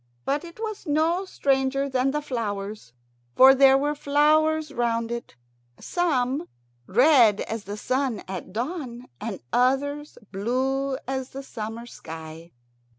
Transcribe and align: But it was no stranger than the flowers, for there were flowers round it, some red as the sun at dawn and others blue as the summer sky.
But 0.25 0.43
it 0.43 0.59
was 0.59 0.87
no 0.87 1.25
stranger 1.25 1.87
than 1.87 2.09
the 2.09 2.23
flowers, 2.23 2.91
for 3.35 3.53
there 3.53 3.77
were 3.77 3.93
flowers 3.93 4.73
round 4.73 5.11
it, 5.11 5.35
some 5.79 6.47
red 6.87 7.41
as 7.41 7.65
the 7.65 7.77
sun 7.77 8.23
at 8.27 8.51
dawn 8.51 9.09
and 9.19 9.41
others 9.53 10.17
blue 10.31 10.97
as 11.07 11.29
the 11.29 11.43
summer 11.43 11.85
sky. 11.85 12.51